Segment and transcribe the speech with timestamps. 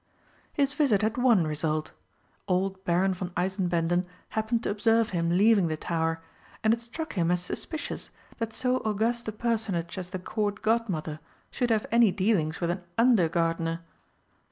[0.51, 1.91] His visit had one result.
[2.47, 6.23] Old Baron von Eisenbänden happened to observe him leaving the tower,
[6.63, 8.09] and it struck him as suspicious
[8.39, 11.19] that so august a personage as the Court Godmother
[11.51, 13.81] should have any dealings with an under gardener.